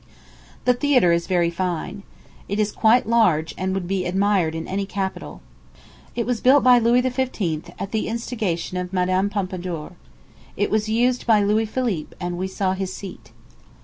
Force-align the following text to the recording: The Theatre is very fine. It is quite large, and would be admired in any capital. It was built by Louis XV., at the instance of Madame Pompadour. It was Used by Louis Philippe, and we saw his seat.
The 0.65 0.73
Theatre 0.73 1.11
is 1.11 1.27
very 1.27 1.51
fine. 1.51 2.01
It 2.49 2.59
is 2.59 2.71
quite 2.71 3.07
large, 3.07 3.53
and 3.55 3.71
would 3.75 3.87
be 3.87 4.07
admired 4.07 4.55
in 4.55 4.67
any 4.67 4.87
capital. 4.87 5.41
It 6.15 6.25
was 6.25 6.41
built 6.41 6.63
by 6.63 6.79
Louis 6.79 7.03
XV., 7.03 7.69
at 7.77 7.91
the 7.91 8.07
instance 8.07 8.73
of 8.73 8.91
Madame 8.93 9.29
Pompadour. 9.29 9.91
It 10.57 10.71
was 10.71 10.89
Used 10.89 11.27
by 11.27 11.43
Louis 11.43 11.67
Philippe, 11.67 12.15
and 12.19 12.35
we 12.35 12.47
saw 12.47 12.73
his 12.73 12.91
seat. 12.91 13.31